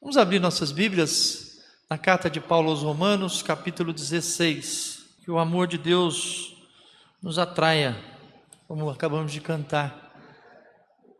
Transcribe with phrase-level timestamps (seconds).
[0.00, 1.60] Vamos abrir nossas Bíblias
[1.90, 5.16] na carta de Paulo aos Romanos, capítulo 16.
[5.24, 6.56] Que o amor de Deus
[7.20, 7.96] nos atraia,
[8.68, 10.14] como acabamos de cantar,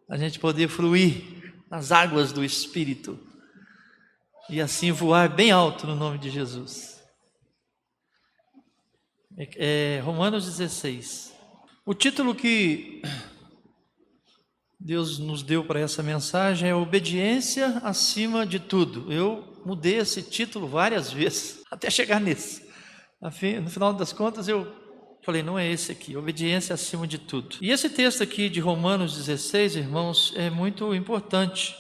[0.09, 3.19] a gente poder fluir nas águas do Espírito
[4.49, 7.03] e assim voar bem alto no nome de Jesus.
[9.37, 11.35] É, é Romanos 16.
[11.85, 13.03] O título que
[14.81, 19.13] Deus nos deu para essa mensagem é Obediência acima de tudo.
[19.13, 22.69] Eu mudei esse título várias vezes até chegar nesse.
[23.21, 24.73] No final das contas, eu
[25.25, 27.57] falei, não é esse aqui, obediência acima de tudo.
[27.61, 31.77] E esse texto aqui de Romanos 16, irmãos, é muito importante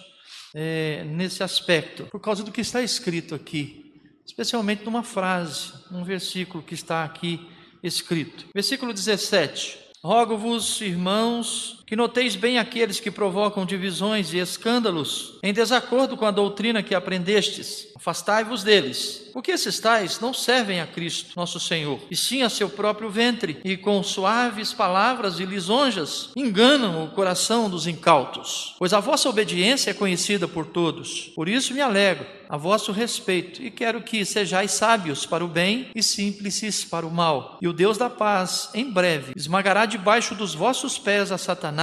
[0.54, 3.94] é, nesse aspecto, por causa do que está escrito aqui,
[4.26, 7.48] especialmente numa frase, num versículo que está aqui
[7.82, 8.46] escrito.
[8.52, 9.78] Versículo 17.
[10.02, 16.30] Rogo-vos, irmãos, que noteis bem aqueles que provocam divisões e escândalos em desacordo com a
[16.30, 17.88] doutrina que aprendestes.
[17.96, 22.68] Afastai-vos deles, porque esses tais não servem a Cristo, nosso Senhor, e sim a seu
[22.68, 28.74] próprio ventre, e com suaves palavras e lisonjas enganam o coração dos incautos.
[28.78, 31.32] Pois a vossa obediência é conhecida por todos.
[31.34, 35.88] Por isso me alegro a vosso respeito e quero que sejais sábios para o bem
[35.94, 37.58] e simples para o mal.
[37.60, 41.77] E o Deus da paz, em breve, esmagará debaixo dos vossos pés a Satanás.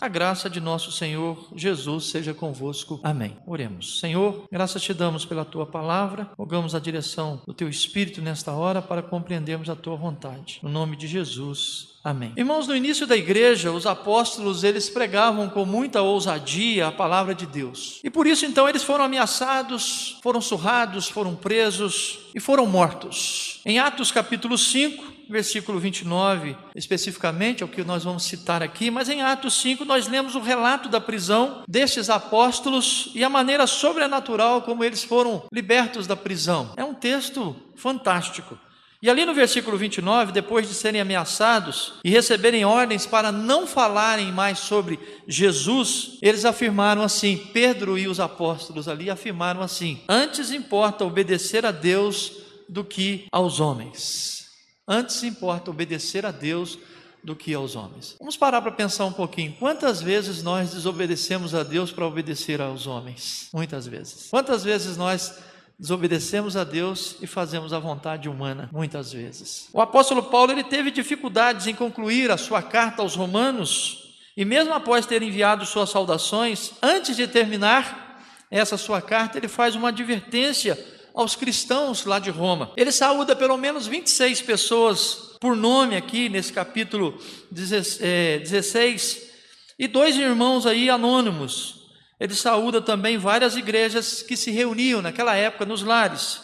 [0.00, 2.98] A graça de nosso Senhor Jesus seja convosco.
[3.02, 3.36] Amém.
[3.46, 4.00] Oremos.
[4.00, 8.80] Senhor, graças te damos pela tua palavra, rogamos a direção do teu Espírito nesta hora
[8.80, 10.60] para compreendermos a tua vontade.
[10.62, 11.92] No nome de Jesus.
[12.02, 12.32] Amém.
[12.36, 17.46] Irmãos, no início da igreja, os apóstolos, eles pregavam com muita ousadia a palavra de
[17.46, 18.00] Deus.
[18.04, 23.60] E por isso então eles foram ameaçados, foram surrados, foram presos e foram mortos.
[23.64, 29.08] Em Atos capítulo 5, versículo 29, especificamente, é o que nós vamos citar aqui, mas
[29.08, 34.62] em Atos 5 nós lemos o relato da prisão destes apóstolos e a maneira sobrenatural
[34.62, 36.72] como eles foram libertos da prisão.
[36.76, 38.58] É um texto fantástico.
[39.04, 44.32] E ali no versículo 29, depois de serem ameaçados e receberem ordens para não falarem
[44.32, 51.04] mais sobre Jesus, eles afirmaram assim: Pedro e os apóstolos ali afirmaram assim: Antes importa
[51.04, 52.32] obedecer a Deus
[52.66, 54.43] do que aos homens.
[54.86, 56.78] Antes importa obedecer a Deus
[57.22, 58.16] do que aos homens.
[58.18, 59.56] Vamos parar para pensar um pouquinho.
[59.58, 63.48] Quantas vezes nós desobedecemos a Deus para obedecer aos homens?
[63.52, 64.28] Muitas vezes.
[64.30, 65.38] Quantas vezes nós
[65.78, 69.68] desobedecemos a Deus e fazemos a vontade humana, muitas vezes.
[69.72, 74.72] O apóstolo Paulo ele teve dificuldades em concluir a sua carta aos Romanos, e mesmo
[74.72, 80.78] após ter enviado suas saudações, antes de terminar essa sua carta, ele faz uma advertência
[81.14, 82.72] aos cristãos lá de Roma.
[82.76, 87.18] Ele saúda pelo menos 26 pessoas por nome aqui nesse capítulo
[87.50, 89.34] 16, eh,
[89.78, 91.84] e dois irmãos aí anônimos,
[92.18, 96.40] ele saúda também várias igrejas que se reuniam naquela época nos lares.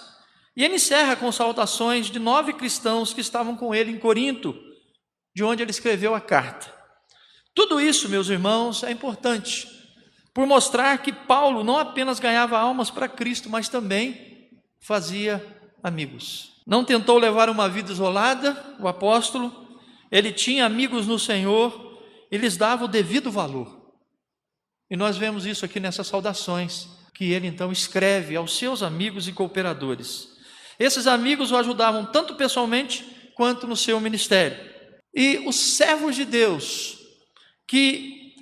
[0.56, 4.54] E ele encerra com saudações de nove cristãos que estavam com ele em Corinto,
[5.34, 6.70] de onde ele escreveu a carta.
[7.54, 9.66] Tudo isso, meus irmãos, é importante,
[10.34, 14.29] por mostrar que Paulo não apenas ganhava almas para Cristo, mas também
[14.80, 15.44] fazia
[15.82, 16.60] amigos.
[16.66, 19.78] Não tentou levar uma vida isolada, o apóstolo,
[20.10, 21.98] ele tinha amigos no Senhor
[22.30, 23.80] e lhes dava o devido valor.
[24.90, 29.32] E nós vemos isso aqui nessas saudações, que ele então escreve aos seus amigos e
[29.32, 30.28] cooperadores.
[30.78, 33.04] Esses amigos o ajudavam tanto pessoalmente
[33.36, 34.58] quanto no seu ministério.
[35.14, 36.98] E os servos de Deus,
[37.68, 38.34] que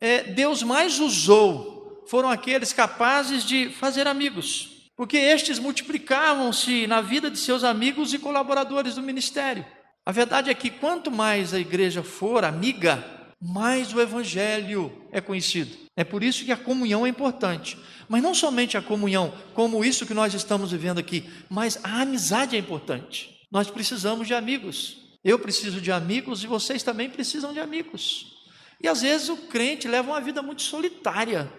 [0.00, 7.30] é, Deus mais usou, foram aqueles capazes de fazer amigos, porque estes multiplicavam-se na vida
[7.30, 9.64] de seus amigos e colaboradores do ministério.
[10.06, 13.04] A verdade é que quanto mais a igreja for amiga,
[13.40, 15.76] mais o evangelho é conhecido.
[15.96, 17.76] É por isso que a comunhão é importante.
[18.08, 22.54] Mas não somente a comunhão, como isso que nós estamos vivendo aqui, mas a amizade
[22.54, 23.46] é importante.
[23.50, 24.98] Nós precisamos de amigos.
[25.24, 28.34] Eu preciso de amigos e vocês também precisam de amigos.
[28.82, 31.50] E às vezes o crente leva uma vida muito solitária,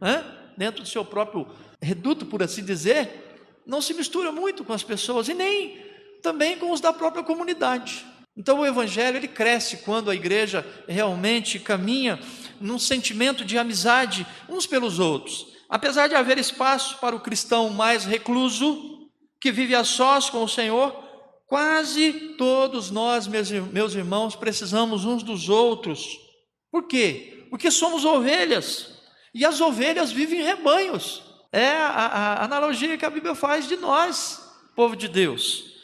[0.00, 0.22] né?
[0.56, 1.46] Dentro do seu próprio
[1.80, 5.78] reduto, por assim dizer, não se mistura muito com as pessoas e nem
[6.22, 8.04] também com os da própria comunidade.
[8.36, 12.18] Então o evangelho ele cresce quando a igreja realmente caminha
[12.60, 15.46] num sentimento de amizade uns pelos outros.
[15.68, 19.08] Apesar de haver espaço para o cristão mais recluso,
[19.40, 20.92] que vive a sós com o Senhor,
[21.46, 26.18] quase todos nós, meus irmãos, precisamos uns dos outros.
[26.72, 27.46] Por quê?
[27.50, 28.93] Porque somos ovelhas
[29.34, 31.22] e as ovelhas vivem em rebanhos.
[31.52, 34.40] É a, a analogia que a Bíblia faz de nós,
[34.74, 35.74] povo de Deus.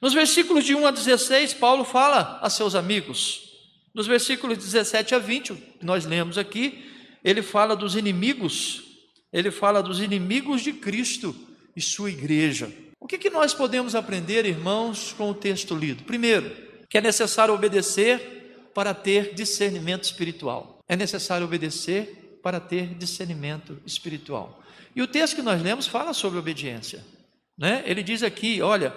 [0.00, 3.50] Nos versículos de 1 a 16, Paulo fala a seus amigos.
[3.94, 6.90] Nos versículos 17 a 20, que nós lemos aqui,
[7.22, 8.90] ele fala dos inimigos
[9.32, 11.34] ele fala dos inimigos de Cristo
[11.76, 12.70] e sua igreja.
[12.98, 16.04] O que, que nós podemos aprender, irmãos, com o texto lido?
[16.04, 16.50] Primeiro,
[16.88, 20.80] que é necessário obedecer para ter discernimento espiritual.
[20.88, 24.62] É necessário obedecer para ter discernimento espiritual.
[24.94, 27.04] E o texto que nós lemos fala sobre obediência.
[27.56, 27.82] Né?
[27.86, 28.94] Ele diz aqui: olha,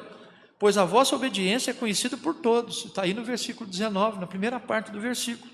[0.59, 2.85] pois a vossa obediência é conhecida por todos.
[2.85, 5.51] Está aí no versículo 19, na primeira parte do versículo.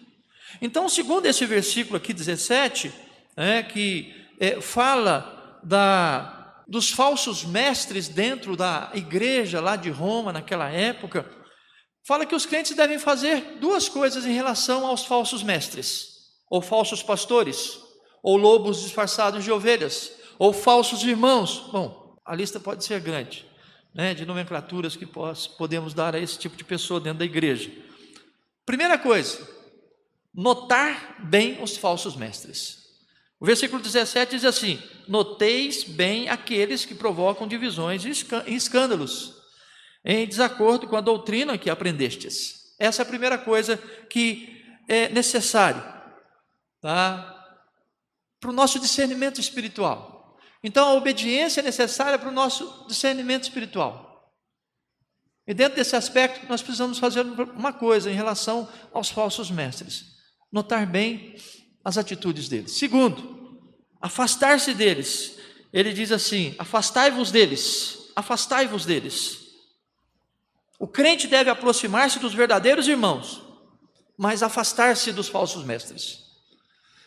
[0.61, 2.91] Então, segundo esse versículo aqui, 17,
[3.35, 10.69] é, que é, fala da, dos falsos mestres dentro da igreja lá de Roma, naquela
[10.69, 11.25] época,
[12.07, 16.18] fala que os crentes devem fazer duas coisas em relação aos falsos mestres,
[16.49, 17.79] ou falsos pastores,
[18.23, 21.69] ou lobos disfarçados de ovelhas, ou falsos irmãos.
[21.71, 23.45] Bom, a lista pode ser grande,
[23.93, 25.05] né, de nomenclaturas que
[25.57, 27.71] podemos dar a esse tipo de pessoa dentro da igreja.
[28.65, 29.39] Primeira coisa,
[30.33, 32.79] notar bem os falsos mestres.
[33.39, 39.33] O versículo 17 diz assim: Noteis bem aqueles que provocam divisões e escândalos,
[40.03, 42.75] em desacordo com a doutrina que aprendestes.
[42.77, 43.77] Essa é a primeira coisa
[44.09, 44.57] que
[44.87, 45.98] é necessário
[46.81, 47.35] tá?
[48.39, 50.37] para o nosso discernimento espiritual.
[50.63, 54.33] Então, a obediência é necessária para o nosso discernimento espiritual.
[55.45, 60.17] E dentro desse aspecto, nós precisamos fazer uma coisa em relação aos falsos mestres
[60.51, 61.35] notar bem
[61.83, 62.71] as atitudes deles.
[62.73, 63.61] Segundo,
[64.01, 65.37] afastar-se deles.
[65.71, 69.39] Ele diz assim: afastai-vos deles, afastai-vos deles.
[70.79, 73.41] O crente deve aproximar-se dos verdadeiros irmãos,
[74.17, 76.28] mas afastar-se dos falsos mestres.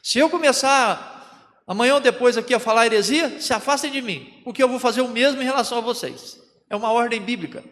[0.02, 4.62] Se eu começar amanhã ou depois aqui a falar heresia, se afastem de mim, porque
[4.62, 6.40] eu vou fazer o mesmo em relação a vocês.
[6.68, 7.62] É uma ordem bíblica.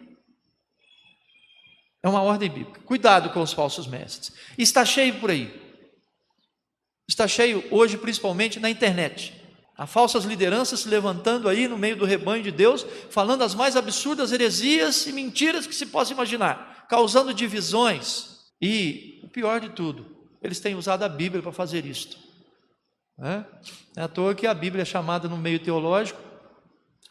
[2.01, 2.79] É uma ordem bíblica.
[2.81, 4.31] Cuidado com os falsos mestres.
[4.57, 5.53] Está cheio por aí.
[7.07, 9.39] Está cheio hoje, principalmente na internet.
[9.77, 13.75] Há falsas lideranças se levantando aí no meio do rebanho de Deus, falando as mais
[13.75, 18.39] absurdas heresias e mentiras que se possa imaginar, causando divisões.
[18.61, 20.10] E o pior de tudo,
[20.41, 22.17] eles têm usado a Bíblia para fazer isto.
[23.19, 23.43] É?
[23.97, 26.19] é à toa que a Bíblia é chamada no meio teológico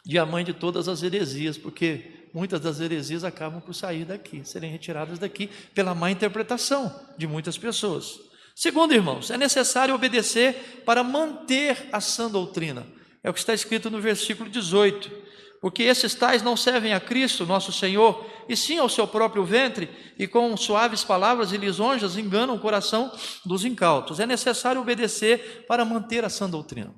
[0.05, 4.43] de a mãe de todas as heresias, porque muitas das heresias acabam por sair daqui,
[4.43, 8.19] serem retiradas daqui pela má interpretação de muitas pessoas.
[8.55, 12.85] Segundo, irmãos, é necessário obedecer para manter a sã doutrina.
[13.23, 15.20] É o que está escrito no versículo 18.
[15.61, 19.87] Porque esses tais não servem a Cristo, nosso Senhor, e sim ao seu próprio ventre,
[20.17, 23.11] e com suaves palavras e lisonjas enganam o coração
[23.45, 24.19] dos incautos.
[24.19, 26.91] É necessário obedecer para manter a sã doutrina.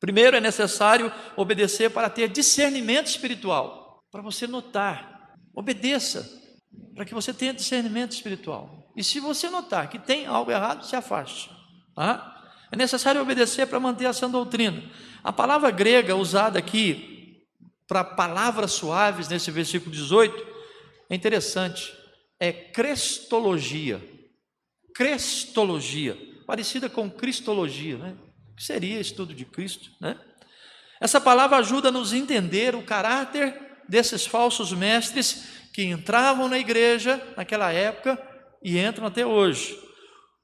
[0.00, 5.34] Primeiro, é necessário obedecer para ter discernimento espiritual, para você notar.
[5.54, 6.26] Obedeça,
[6.94, 8.90] para que você tenha discernimento espiritual.
[8.96, 11.50] E se você notar que tem algo errado, se afaste.
[11.94, 12.34] Tá?
[12.72, 14.82] É necessário obedecer para manter a sã doutrina.
[15.22, 17.17] A palavra grega usada aqui
[17.88, 20.46] para palavras suaves nesse versículo 18
[21.10, 21.92] é interessante.
[22.38, 24.00] É crestologia.
[24.94, 28.16] Crestologia, parecida com cristologia, né?
[28.56, 30.18] Que seria estudo de Cristo, né?
[31.00, 33.58] Essa palavra ajuda a nos entender o caráter
[33.88, 38.20] desses falsos mestres que entravam na igreja naquela época
[38.62, 39.78] e entram até hoje.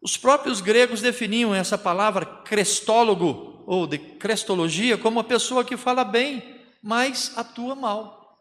[0.00, 6.04] Os próprios gregos definiam essa palavra crestólogo ou de crestologia como uma pessoa que fala
[6.04, 8.38] bem, mas atua mal.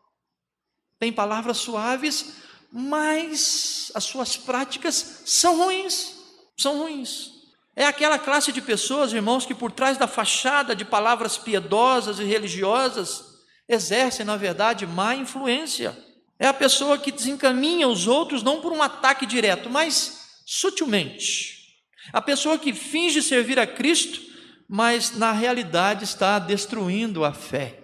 [0.99, 2.33] Tem palavras suaves,
[2.69, 6.15] mas as suas práticas são ruins.
[6.57, 7.31] São ruins.
[7.73, 12.25] É aquela classe de pessoas, irmãos, que por trás da fachada de palavras piedosas e
[12.25, 13.23] religiosas
[13.67, 15.97] exercem, na verdade, má influência.
[16.37, 21.77] É a pessoa que desencaminha os outros não por um ataque direto, mas sutilmente.
[22.11, 24.19] A pessoa que finge servir a Cristo,
[24.67, 27.82] mas na realidade está destruindo a fé.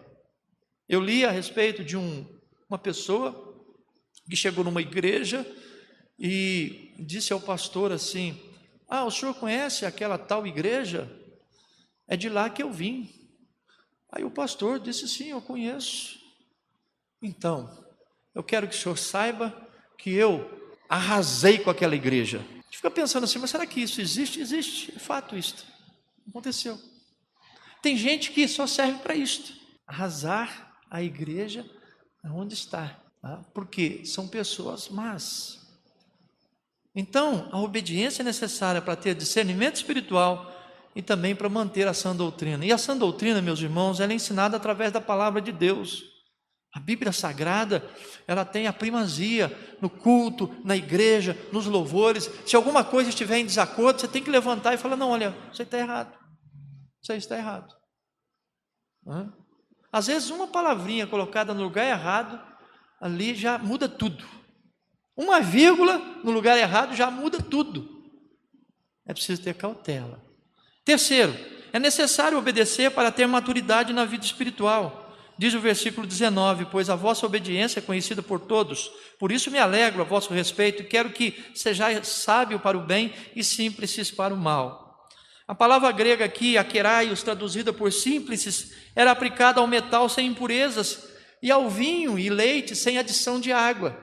[0.90, 2.26] Eu li a respeito de um,
[2.68, 3.56] uma pessoa
[4.28, 5.46] que chegou numa igreja
[6.18, 8.42] e disse ao pastor assim:
[8.88, 11.08] Ah, o senhor conhece aquela tal igreja?
[12.08, 13.08] É de lá que eu vim.
[14.12, 16.20] Aí o pastor disse: Sim, eu conheço.
[17.22, 17.86] Então,
[18.34, 19.56] eu quero que o senhor saiba
[19.96, 22.40] que eu arrasei com aquela igreja.
[22.40, 24.40] A gente fica pensando assim, mas será que isso existe?
[24.40, 25.66] Existe, é fato isto.
[26.28, 26.80] Aconteceu.
[27.80, 29.54] Tem gente que só serve para isto,
[29.86, 31.66] arrasar a igreja
[32.26, 33.42] onde está, tá?
[33.54, 35.60] porque são pessoas más.
[36.96, 40.52] Então, a obediência é necessária para ter discernimento espiritual
[40.96, 42.66] e também para manter a sã doutrina.
[42.66, 46.04] E a sã doutrina, meus irmãos, ela é ensinada através da palavra de Deus.
[46.74, 47.84] A Bíblia Sagrada,
[48.28, 52.30] ela tem a primazia no culto, na igreja, nos louvores.
[52.46, 55.64] Se alguma coisa estiver em desacordo, você tem que levantar e falar: não, olha, você
[55.64, 56.18] está errado.
[57.10, 57.74] Aí está errado.
[59.92, 62.40] Às vezes, uma palavrinha colocada no lugar errado,
[63.00, 64.24] ali já muda tudo.
[65.16, 68.00] Uma vírgula no lugar errado já muda tudo.
[69.06, 70.24] É preciso ter cautela.
[70.86, 71.36] Terceiro,
[71.74, 75.14] é necessário obedecer para ter maturidade na vida espiritual.
[75.38, 79.58] Diz o versículo 19: Pois a vossa obediência é conhecida por todos, por isso me
[79.58, 84.34] alegro a vosso respeito e quero que sejais sábio para o bem e simples para
[84.34, 84.89] o mal.
[85.50, 91.10] A palavra grega aqui, aqueraios, traduzida por simples, era aplicada ao metal sem impurezas
[91.42, 93.98] e ao vinho e leite sem adição de água.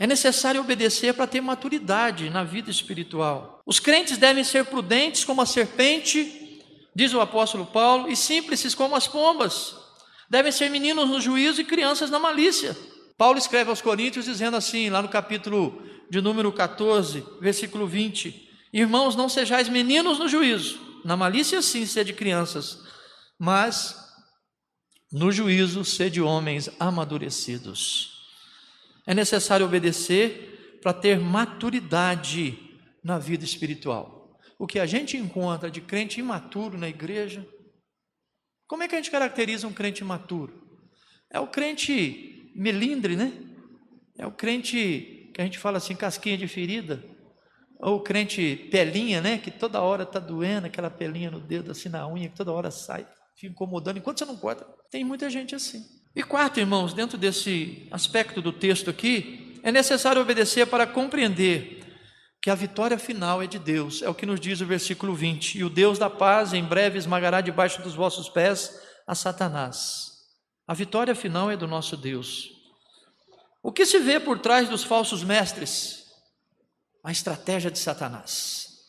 [0.00, 3.62] É necessário obedecer para ter maturidade na vida espiritual.
[3.64, 6.60] Os crentes devem ser prudentes como a serpente,
[6.92, 9.76] diz o apóstolo Paulo, e simples como as pombas.
[10.28, 12.76] Devem ser meninos no juízo e crianças na malícia.
[13.16, 18.45] Paulo escreve aos Coríntios dizendo assim, lá no capítulo de número 14, versículo 20:
[18.76, 22.84] Irmãos, não sejais meninos no juízo, na malícia sim sede crianças,
[23.38, 23.96] mas
[25.10, 28.28] no juízo sede homens amadurecidos.
[29.06, 32.58] É necessário obedecer para ter maturidade
[33.02, 34.38] na vida espiritual.
[34.58, 37.48] O que a gente encontra de crente imaturo na igreja,
[38.68, 40.52] como é que a gente caracteriza um crente imaturo?
[41.30, 43.32] É o crente melindre, né?
[44.18, 47.15] É o crente que a gente fala assim, casquinha de ferida
[47.80, 49.38] ou o crente pelinha, né?
[49.38, 52.70] Que toda hora está doendo, aquela pelinha no dedo, assim na unha, que toda hora
[52.70, 54.66] sai, fica incomodando, enquanto você não corta.
[54.90, 55.84] Tem muita gente assim.
[56.14, 61.84] E quarto, irmãos, dentro desse aspecto do texto aqui, é necessário obedecer para compreender
[62.40, 65.58] que a vitória final é de Deus, é o que nos diz o versículo 20:
[65.58, 70.12] E o Deus da paz em breve esmagará debaixo dos vossos pés a Satanás.
[70.66, 72.50] A vitória final é do nosso Deus.
[73.62, 76.05] O que se vê por trás dos falsos mestres?
[77.06, 78.80] A estratégia de Satanás.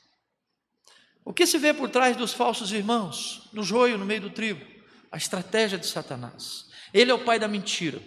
[1.23, 4.65] O que se vê por trás dos falsos irmãos, no joio, no meio do trigo?
[5.11, 6.65] A estratégia de Satanás.
[6.91, 8.01] Ele é o pai da mentira.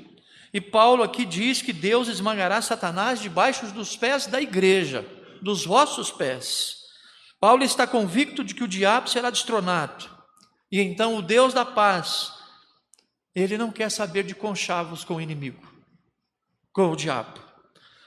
[0.52, 5.07] E Paulo aqui diz que Deus esmagará Satanás debaixo dos pés da igreja,
[5.40, 6.79] dos vossos pés.
[7.38, 10.11] Paulo está convicto de que o diabo será destronado.
[10.73, 12.33] E então o Deus da paz,
[13.33, 15.73] ele não quer saber de conchavos com o inimigo,
[16.73, 17.38] com o diabo.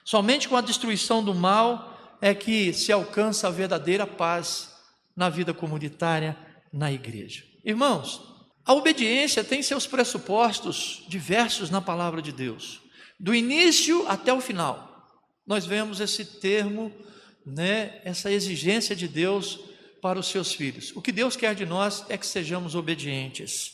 [0.04, 1.93] Somente com a destruição do mal
[2.24, 4.70] é que se alcança a verdadeira paz
[5.14, 6.38] na vida comunitária,
[6.72, 7.44] na igreja.
[7.66, 8.22] Irmãos,
[8.64, 12.80] a obediência tem seus pressupostos diversos na palavra de Deus.
[13.20, 15.06] Do início até o final,
[15.46, 16.94] nós vemos esse termo,
[17.46, 19.60] né, essa exigência de Deus
[20.02, 20.94] para os seus filhos.
[20.96, 23.74] O que Deus quer de nós é que sejamos obedientes.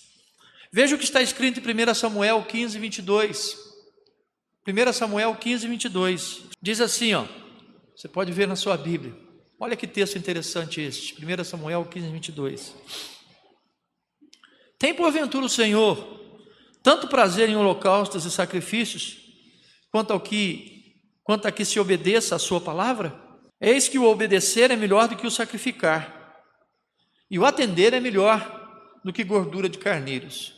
[0.71, 3.57] Veja o que está escrito em 1 Samuel 15, 22.
[4.67, 6.41] 1 Samuel 15, 22.
[6.59, 7.27] Diz assim, ó.
[7.99, 9.13] Você pode ver na sua Bíblia.
[9.59, 12.75] Olha que texto interessante este, 1 Samuel 15, 22.
[14.77, 16.17] Tem porventura o Senhor
[16.81, 19.17] tanto prazer em holocaustos e sacrifícios,
[19.91, 23.21] quanto ao que, quanto a que se obedeça a sua palavra?
[23.59, 26.41] Eis que o obedecer é melhor do que o sacrificar,
[27.29, 30.53] e o atender é melhor do que gordura de carneiros.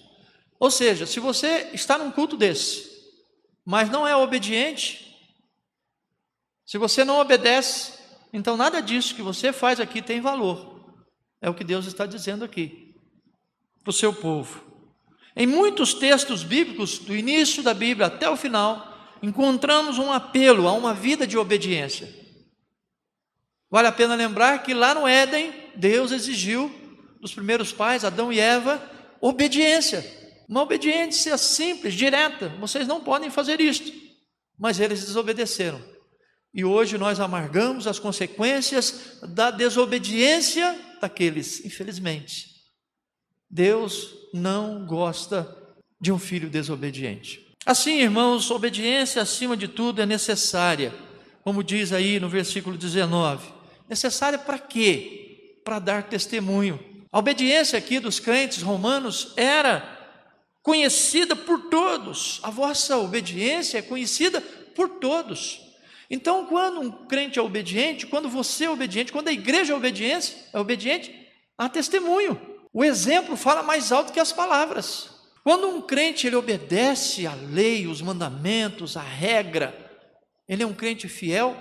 [0.60, 2.88] Ou seja, se você está num culto desse,
[3.66, 5.11] mas não é obediente,
[6.72, 7.92] se você não obedece,
[8.32, 10.96] então nada disso que você faz aqui tem valor.
[11.42, 12.96] É o que Deus está dizendo aqui
[13.84, 14.64] para o seu povo.
[15.36, 18.88] Em muitos textos bíblicos, do início da Bíblia até o final,
[19.22, 22.08] encontramos um apelo a uma vida de obediência.
[23.70, 26.74] Vale a pena lembrar que lá no Éden, Deus exigiu
[27.20, 28.82] dos primeiros pais, Adão e Eva,
[29.20, 30.10] obediência.
[30.48, 32.48] Uma obediência simples, direta.
[32.62, 33.92] Vocês não podem fazer isto.
[34.58, 35.91] Mas eles desobedeceram.
[36.54, 42.50] E hoje nós amargamos as consequências da desobediência daqueles, infelizmente.
[43.50, 45.58] Deus não gosta
[46.00, 47.56] de um filho desobediente.
[47.66, 50.94] Assim, irmãos, obediência acima de tudo é necessária,
[51.44, 53.48] como diz aí no versículo 19.
[53.88, 55.60] Necessária para quê?
[55.64, 56.80] Para dar testemunho.
[57.12, 60.00] A obediência aqui dos crentes romanos era
[60.62, 62.40] conhecida por todos.
[62.44, 65.71] A vossa obediência é conhecida por todos.
[66.14, 70.36] Então, quando um crente é obediente, quando você é obediente, quando a igreja é obediente,
[70.52, 71.16] é obediente,
[71.58, 72.40] há testemunho.
[72.74, 75.10] O exemplo fala mais alto que as palavras.
[75.42, 79.74] Quando um crente ele obedece à lei, os mandamentos, a regra,
[80.50, 81.56] ele é um crente fiel,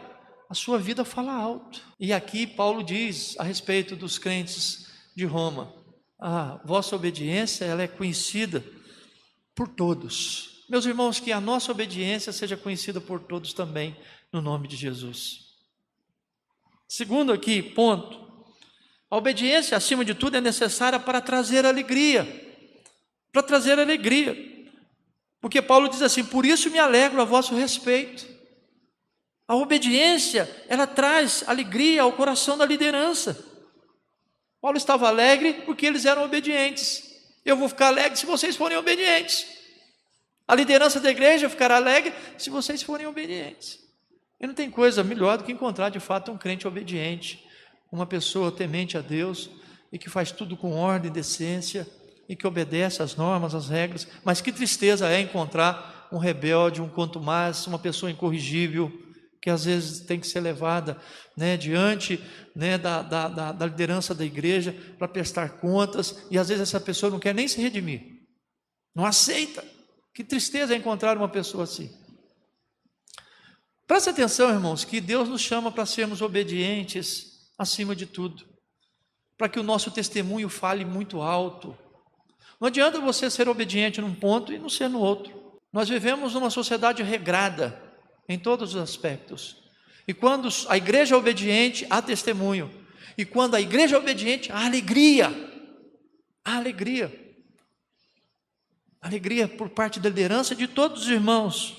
[0.49, 1.81] a sua vida fala alto.
[2.01, 5.73] E aqui Paulo diz a respeito dos crentes de Roma:
[6.21, 8.65] a vossa obediência ela é conhecida
[9.55, 10.67] por todos.
[10.69, 13.97] Meus irmãos, que a nossa obediência seja conhecida por todos também,
[14.33, 15.51] no nome de Jesus.
[16.89, 18.21] Segundo aqui, ponto,
[19.13, 22.25] A obediência, acima de tudo, é necessária para trazer alegria.
[23.33, 24.37] Para trazer alegria.
[25.41, 28.25] Porque Paulo diz assim: Por isso me alegro a vosso respeito.
[29.49, 33.45] A obediência, ela traz alegria ao coração da liderança.
[34.61, 37.03] Paulo estava alegre porque eles eram obedientes.
[37.45, 39.45] Eu vou ficar alegre se vocês forem obedientes.
[40.47, 43.80] A liderança da igreja ficará alegre se vocês forem obedientes.
[44.41, 47.45] E não tem coisa melhor do que encontrar de fato um crente obediente,
[47.93, 49.51] uma pessoa temente a Deus
[49.93, 51.87] e que faz tudo com ordem, decência
[52.29, 54.09] e que obedece às normas, às regras.
[54.25, 58.91] Mas que tristeza é encontrar um rebelde, um quanto mais, uma pessoa incorrigível,
[59.43, 60.97] que às vezes tem que ser levada
[61.37, 62.23] né, diante
[62.55, 67.11] né, da, da, da liderança da igreja para prestar contas, e às vezes essa pessoa
[67.11, 68.03] não quer nem se redimir,
[68.95, 69.65] não aceita.
[70.15, 71.91] Que tristeza é encontrar uma pessoa assim.
[73.91, 78.47] Preste atenção, irmãos, que Deus nos chama para sermos obedientes acima de tudo,
[79.37, 81.77] para que o nosso testemunho fale muito alto.
[82.61, 85.61] Não adianta você ser obediente num ponto e não ser no outro.
[85.73, 87.83] Nós vivemos numa sociedade regrada
[88.29, 89.57] em todos os aspectos.
[90.07, 92.71] E quando a igreja é obediente, há testemunho.
[93.19, 95.33] E quando a igreja é obediente, há alegria.
[96.45, 97.35] Há alegria.
[99.01, 101.77] Alegria por parte da liderança de todos os irmãos.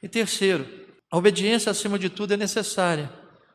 [0.00, 0.81] E terceiro,
[1.12, 3.12] a obediência, acima de tudo, é necessária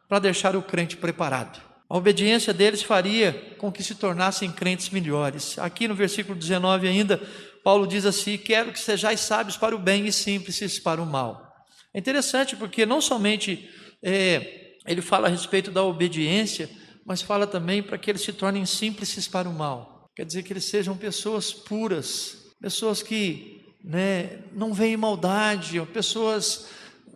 [0.07, 1.59] para deixar o crente preparado.
[1.89, 5.57] A obediência deles faria com que se tornassem crentes melhores.
[5.57, 7.19] Aqui no versículo 19 ainda,
[7.63, 11.51] Paulo diz assim: Quero que sejais sábios para o bem e simples para o mal.
[11.95, 13.67] É interessante porque não somente
[14.03, 16.69] é, ele fala a respeito da obediência,
[17.03, 20.11] mas fala também para que eles se tornem simples para o mal.
[20.15, 26.67] Quer dizer que eles sejam pessoas puras, pessoas que né, não veem maldade, pessoas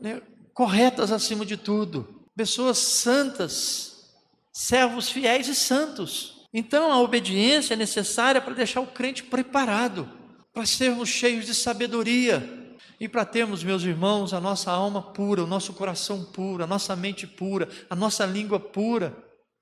[0.01, 0.19] né,
[0.53, 4.10] corretas acima de tudo, pessoas santas,
[4.51, 6.48] servos fiéis e santos.
[6.53, 10.10] Então a obediência é necessária para deixar o crente preparado,
[10.53, 12.62] para sermos cheios de sabedoria
[13.00, 16.95] e para termos, meus irmãos, a nossa alma pura, o nosso coração puro, a nossa
[16.95, 19.17] mente pura, a nossa língua pura,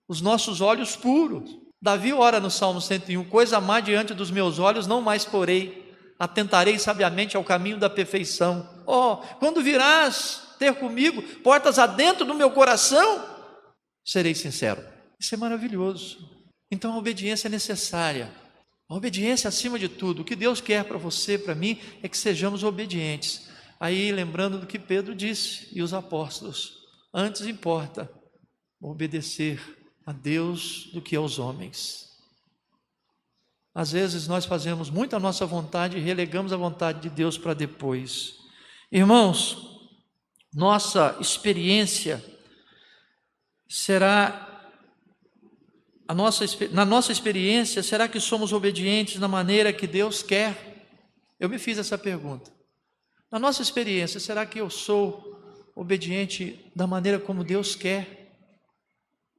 [0.09, 1.57] os nossos olhos puros.
[1.81, 6.77] Davi ora no Salmo 101: Coisa má diante dos meus olhos não mais porei, atentarei
[6.77, 8.67] sabiamente ao caminho da perfeição.
[8.85, 13.25] Oh, quando virás ter comigo, portas adentro do meu coração,
[14.05, 14.85] serei sincero.
[15.19, 16.29] Isso é maravilhoso.
[16.69, 18.31] Então a obediência é necessária.
[18.87, 20.21] A obediência acima de tudo.
[20.21, 23.49] O que Deus quer para você, para mim, é que sejamos obedientes.
[23.79, 26.77] Aí, lembrando do que Pedro disse e os apóstolos:
[27.13, 28.11] antes importa
[28.81, 29.59] obedecer
[30.05, 32.09] a Deus do que aos homens.
[33.73, 37.53] Às vezes nós fazemos muito a nossa vontade e relegamos a vontade de Deus para
[37.53, 38.35] depois.
[38.91, 39.78] Irmãos,
[40.53, 42.23] nossa experiência
[43.67, 44.49] será
[46.07, 50.87] a nossa, na nossa experiência, será que somos obedientes na maneira que Deus quer?
[51.39, 52.51] Eu me fiz essa pergunta.
[53.31, 55.39] Na nossa experiência, será que eu sou
[55.75, 58.33] obediente da maneira como Deus quer?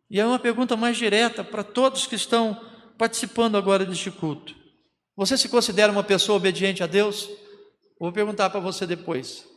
[0.09, 2.55] E é uma pergunta mais direta para todos que estão
[2.97, 4.55] participando agora deste culto.
[5.17, 7.29] Você se considera uma pessoa obediente a Deus?
[7.99, 9.50] Vou perguntar para você depois.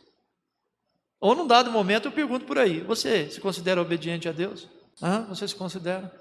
[1.24, 4.68] Ou num dado momento eu pergunto por aí: você se considera obediente a Deus?
[5.00, 6.12] Ah, você se considera?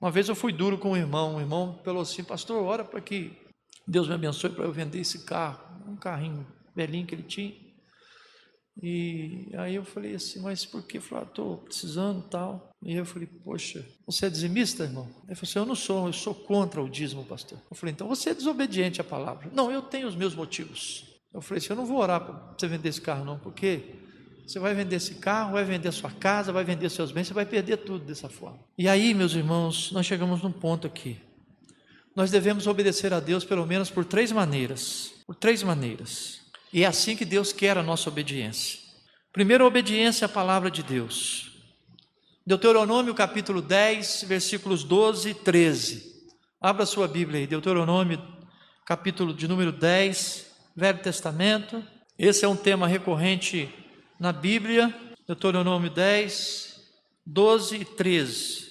[0.00, 3.00] Uma vez eu fui duro com um irmão, o irmão falou assim: Pastor, ora para
[3.00, 3.36] que
[3.88, 6.46] Deus me abençoe para eu vender esse carro, um carrinho
[6.76, 7.52] velhinho que ele tinha.
[8.80, 10.98] E aí eu falei assim, mas por que?
[10.98, 12.70] Falou, estou ah, precisando tal.
[12.82, 15.08] E eu falei, poxa, você é dizimista, irmão?
[15.26, 17.58] Ele falou assim, eu não sou, eu sou contra o dízimo, pastor.
[17.70, 19.50] Eu falei, então você é desobediente à palavra.
[19.52, 21.04] Não, eu tenho os meus motivos.
[21.34, 24.00] Eu falei assim, eu não vou orar para você vender esse carro não, porque
[24.46, 27.46] você vai vender esse carro, vai vender sua casa, vai vender seus bens, você vai
[27.46, 28.60] perder tudo dessa forma.
[28.76, 31.18] E aí, meus irmãos, nós chegamos num ponto aqui.
[32.14, 35.14] Nós devemos obedecer a Deus pelo menos por três maneiras.
[35.26, 36.40] Por três maneiras.
[36.72, 38.80] E é assim que Deus quer a nossa obediência.
[39.32, 41.52] Primeiro, a obediência à palavra de Deus.
[42.46, 46.12] Deuteronômio capítulo 10, versículos 12 e 13.
[46.60, 48.20] Abra sua Bíblia aí, Deuteronômio
[48.84, 51.82] capítulo de número 10, Velho Testamento.
[52.18, 53.72] Esse é um tema recorrente
[54.22, 54.94] na Bíblia,
[55.26, 56.80] Deuteronômio 10,
[57.26, 58.68] 12 e 13.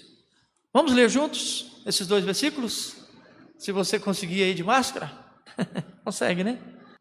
[0.74, 2.96] Vamos ler juntos esses dois versículos?
[3.58, 5.12] Se você conseguir aí de máscara?
[6.06, 6.58] Consegue, né?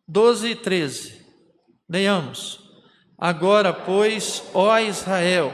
[0.08, 1.24] 12 e 13.
[1.88, 2.58] Leiamos.
[3.16, 5.52] Agora, pois, ó Israel,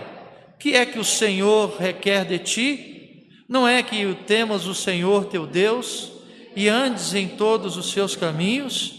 [0.58, 3.28] que é que o Senhor requer de ti?
[3.46, 6.12] Não é que o temas o Senhor teu Deus
[6.56, 8.94] e andes em todos os seus caminhos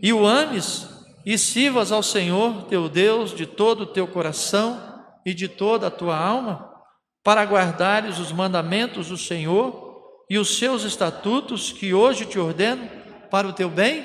[0.00, 0.93] e o ames
[1.24, 5.90] e sirvas ao Senhor teu Deus de todo o teu coração e de toda a
[5.90, 6.70] tua alma,
[7.22, 9.84] para guardares os mandamentos do Senhor,
[10.28, 12.88] e os seus estatutos que hoje te ordeno
[13.30, 14.04] para o teu bem?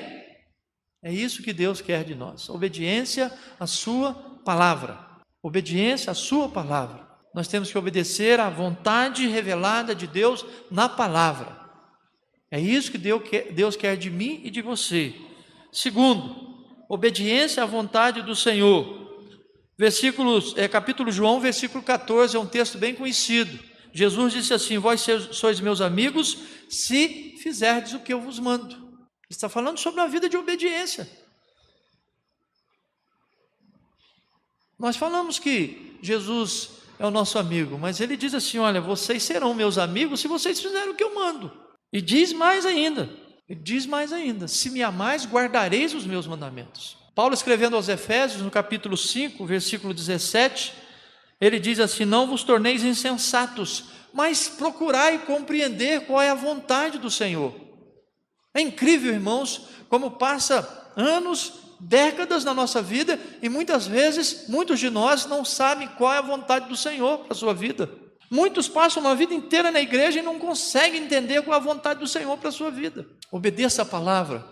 [1.02, 2.48] É isso que Deus quer de nós.
[2.48, 4.98] Obediência à sua palavra.
[5.42, 7.08] Obediência à sua palavra.
[7.34, 11.58] Nós temos que obedecer à vontade revelada de Deus na palavra.
[12.50, 15.14] É isso que Deus quer de mim e de você.
[15.72, 16.49] Segundo,
[16.90, 18.98] obediência à vontade do Senhor.
[19.78, 23.58] Versículos, é, capítulo João, versículo 14, é um texto bem conhecido.
[23.92, 26.36] Jesus disse assim: Vós sois meus amigos
[26.68, 28.90] se fizerdes o que eu vos mando.
[29.30, 31.08] Está falando sobre uma vida de obediência.
[34.76, 39.54] Nós falamos que Jesus é o nosso amigo, mas ele diz assim: Olha, vocês serão
[39.54, 41.52] meus amigos se vocês fizerem o que eu mando.
[41.92, 43.08] E diz mais ainda:
[43.50, 46.96] ele diz mais ainda: Se me amais, guardareis os meus mandamentos.
[47.16, 50.72] Paulo escrevendo aos Efésios, no capítulo 5, versículo 17,
[51.40, 57.10] ele diz assim: Não vos torneis insensatos, mas procurai compreender qual é a vontade do
[57.10, 57.52] Senhor.
[58.54, 64.90] É incrível, irmãos, como passa anos, décadas na nossa vida e muitas vezes muitos de
[64.90, 67.90] nós não sabem qual é a vontade do Senhor para a sua vida.
[68.30, 71.98] Muitos passam uma vida inteira na igreja e não conseguem entender qual é a vontade
[71.98, 73.06] do Senhor para a sua vida.
[73.32, 74.44] Obedeça a palavra,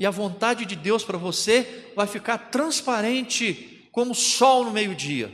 [0.00, 5.30] e a vontade de Deus para você vai ficar transparente como o sol no meio-dia.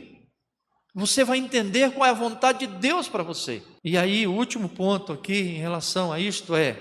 [0.93, 3.63] Você vai entender qual é a vontade de Deus para você.
[3.81, 6.77] E aí, o último ponto aqui em relação a isto é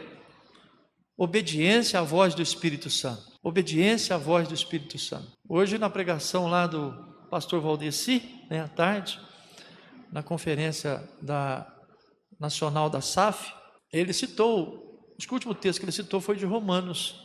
[1.16, 3.22] obediência à voz do Espírito Santo.
[3.40, 5.30] Obediência à voz do Espírito Santo.
[5.48, 6.92] Hoje, na pregação lá do
[7.30, 9.20] pastor Valdeci, né, à tarde,
[10.12, 11.72] na conferência da
[12.38, 13.52] nacional da SAF,
[13.92, 17.22] ele citou, o último texto que ele citou foi de Romanos,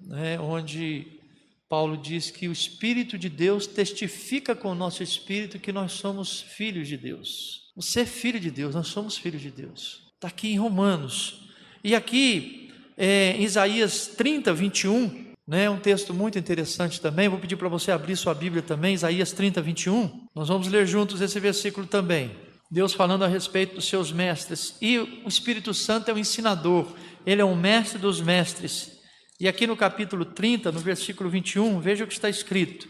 [0.00, 1.20] né, onde
[1.68, 6.40] Paulo diz que o Espírito de Deus testifica com o nosso espírito que nós somos
[6.40, 7.70] filhos de Deus.
[7.76, 10.10] Você é filho de Deus, nós somos filhos de Deus.
[10.16, 11.48] Está aqui em Romanos.
[11.84, 17.28] E aqui, é, em Isaías 30, 21, né, um texto muito interessante também.
[17.28, 20.19] Vou pedir para você abrir sua Bíblia também, Isaías 30, 21.
[20.34, 22.30] Nós vamos ler juntos esse versículo também.
[22.70, 24.76] Deus falando a respeito dos seus mestres.
[24.80, 26.94] E o Espírito Santo é o ensinador,
[27.26, 29.00] ele é o mestre dos mestres.
[29.40, 32.88] E aqui no capítulo 30, no versículo 21, veja o que está escrito.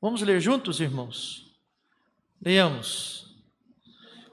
[0.00, 1.42] Vamos ler juntos, irmãos?
[2.40, 3.24] Leamos.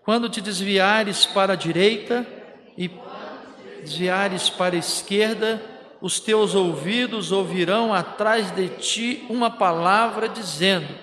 [0.04, 2.28] Quando te desviares para a direita
[2.78, 2.92] e
[3.82, 5.62] desviares para a esquerda,
[6.02, 10.94] os teus ouvidos ouvirão atrás de ti uma palavra dizendo: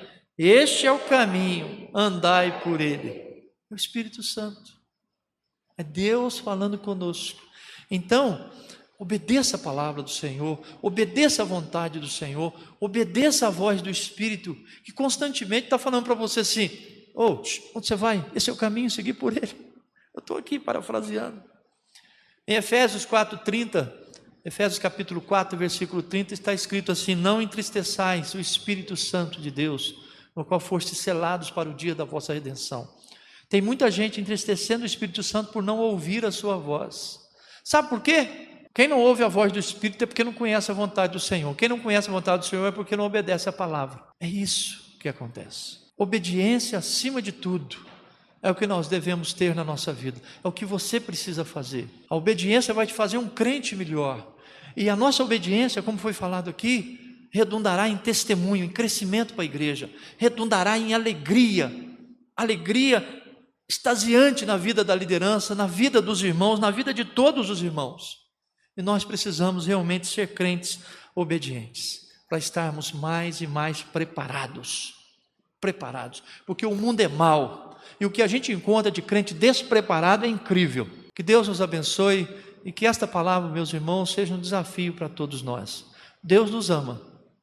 [0.43, 3.11] Este é o caminho, andai por ele.
[3.71, 4.73] É o Espírito Santo.
[5.77, 7.43] É Deus falando conosco.
[7.91, 8.51] Então,
[9.01, 14.55] Obedeça a palavra do Senhor, obedeça a vontade do Senhor, obedeça a voz do Espírito,
[14.85, 16.71] que constantemente está falando para você assim:
[17.15, 18.23] oh, onde você vai?
[18.35, 19.57] Esse é o caminho, seguir por ele.
[20.15, 21.43] Eu estou aqui parafraseando.
[22.47, 23.91] Em Efésios 4,30,
[24.45, 29.95] Efésios capítulo 4, versículo 30, está escrito assim: Não entristeçais o Espírito Santo de Deus,
[30.35, 32.89] no qual foste selados para o dia da vossa redenção.
[33.49, 37.19] Tem muita gente entristecendo o Espírito Santo por não ouvir a sua voz.
[37.65, 38.49] Sabe por quê?
[38.73, 41.55] Quem não ouve a voz do Espírito é porque não conhece a vontade do Senhor.
[41.57, 44.01] Quem não conhece a vontade do Senhor é porque não obedece a palavra.
[44.21, 45.79] É isso que acontece.
[45.97, 47.77] Obediência acima de tudo
[48.43, 50.21] é o que nós devemos ter na nossa vida.
[50.43, 51.89] É o que você precisa fazer.
[52.09, 54.35] A obediência vai te fazer um crente melhor.
[54.77, 57.00] E a nossa obediência, como foi falado aqui,
[57.31, 61.73] redundará em testemunho, em crescimento para a igreja, redundará em alegria,
[62.37, 63.21] alegria
[63.69, 68.19] extasiante na vida da liderança, na vida dos irmãos, na vida de todos os irmãos.
[68.77, 70.81] E nós precisamos realmente ser crentes
[71.15, 74.95] obedientes, para estarmos mais e mais preparados.
[75.61, 80.25] Preparados, porque o mundo é mau, e o que a gente encontra de crente despreparado
[80.25, 80.89] é incrível.
[81.15, 82.27] Que Deus nos abençoe
[82.65, 85.87] e que esta palavra, meus irmãos, seja um desafio para todos nós.
[86.23, 87.01] Deus nos ama,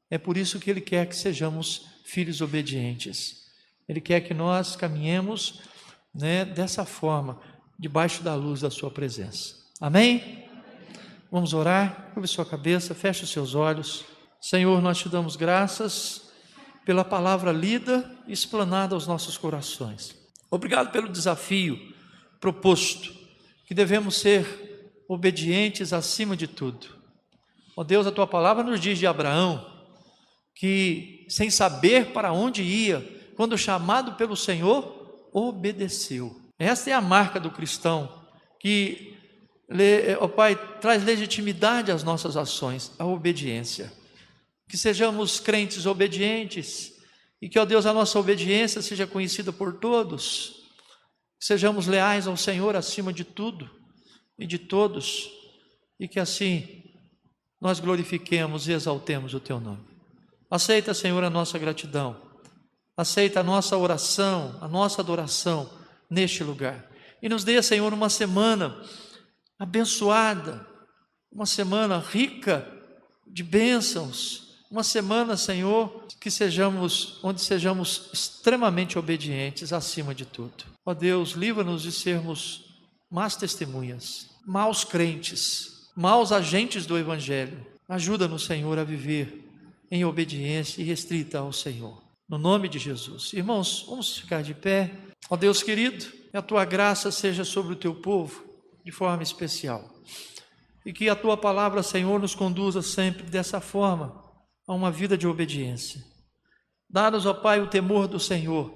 [0.10, 3.48] é por isso que Ele quer que sejamos filhos obedientes.
[3.88, 5.62] Ele quer que nós caminhemos
[6.14, 7.40] né, dessa forma,
[7.78, 9.56] debaixo da luz da Sua presença.
[9.80, 10.48] Amém?
[11.30, 14.06] Vamos orar, curve sua cabeça, feche os seus olhos.
[14.40, 16.32] Senhor, nós te damos graças
[16.86, 20.16] pela palavra lida e explanada aos nossos corações.
[20.50, 21.78] Obrigado pelo desafio
[22.40, 23.14] proposto,
[23.66, 26.88] que devemos ser obedientes acima de tudo.
[27.76, 29.77] Ó Deus, a tua palavra nos diz de Abraão
[30.58, 36.42] que, sem saber para onde ia, quando chamado pelo Senhor, obedeceu.
[36.58, 38.26] Esta é a marca do cristão,
[38.60, 39.16] que
[40.20, 43.94] oh Pai, traz legitimidade às nossas ações, a obediência.
[44.68, 46.94] Que sejamos crentes obedientes
[47.42, 50.66] e que, ó Deus, a nossa obediência seja conhecida por todos.
[51.40, 53.70] Que sejamos leais ao Senhor acima de tudo.
[54.38, 55.32] e de todos,
[56.00, 56.84] e que assim
[57.60, 59.97] nós glorifiquemos e exaltemos o teu nome.
[60.50, 62.22] Aceita, Senhor, a nossa gratidão,
[62.96, 65.70] aceita a nossa oração, a nossa adoração
[66.10, 66.90] neste lugar.
[67.22, 68.82] E nos dê, Senhor, uma semana
[69.60, 70.66] abençoada,
[71.32, 72.68] uma semana rica
[73.26, 80.66] de bênçãos, uma semana, Senhor, que sejamos, onde sejamos extremamente obedientes acima de tudo.
[80.86, 82.66] Ó Deus, livra-nos de sermos
[83.10, 87.66] más testemunhas, maus crentes, maus agentes do Evangelho.
[87.88, 89.47] Ajuda-nos, Senhor, a viver
[89.90, 92.02] em obediência e restrita ao Senhor.
[92.28, 93.32] No nome de Jesus.
[93.34, 94.92] Irmãos, vamos ficar de pé.
[95.30, 98.44] Ó Deus querido, que a tua graça seja sobre o teu povo
[98.84, 99.84] de forma especial.
[100.86, 104.24] E que a tua palavra, Senhor, nos conduza sempre dessa forma
[104.68, 106.04] a uma vida de obediência.
[106.90, 108.74] Dá-nos, ó Pai, o temor do Senhor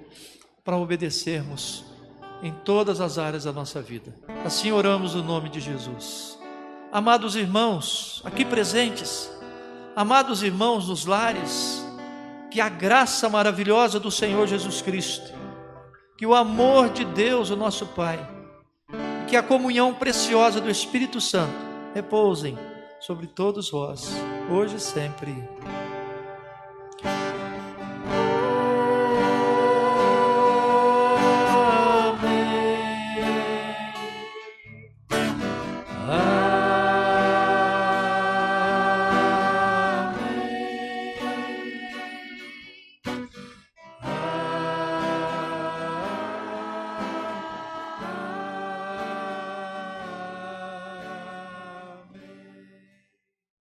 [0.64, 1.84] para obedecermos
[2.42, 4.14] em todas as áreas da nossa vida.
[4.44, 6.38] Assim oramos no nome de Jesus.
[6.90, 9.30] Amados irmãos, aqui presentes,
[9.94, 11.84] amados irmãos nos lares,
[12.50, 15.32] que a graça maravilhosa do Senhor Jesus Cristo,
[16.16, 18.18] que o amor de Deus, o nosso Pai,
[19.28, 21.54] que a comunhão preciosa do Espírito Santo
[21.94, 22.58] repousem
[23.00, 24.12] sobre todos vós,
[24.50, 25.32] hoje e sempre.